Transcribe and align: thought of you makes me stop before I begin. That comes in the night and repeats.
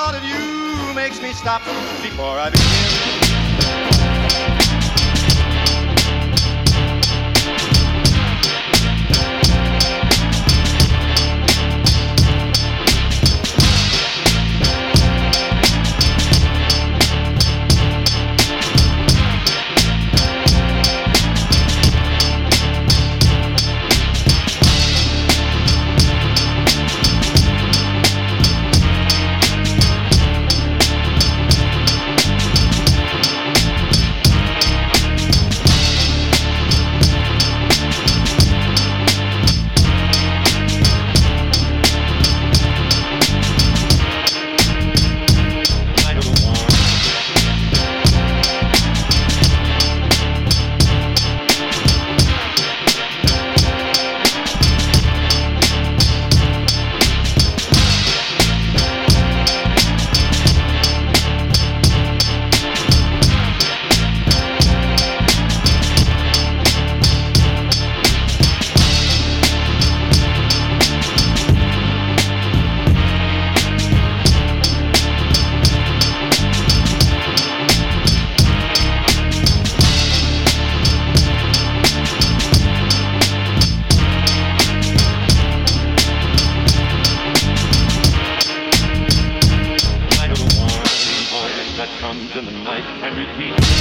thought 0.00 0.14
of 0.14 0.24
you 0.24 0.94
makes 0.94 1.20
me 1.20 1.34
stop 1.34 1.62
before 2.00 2.38
I 2.38 2.48
begin. 2.48 4.59
That 91.80 91.88
comes 91.98 92.36
in 92.36 92.44
the 92.44 92.50
night 92.50 92.84
and 93.00 93.16
repeats. 93.16 93.80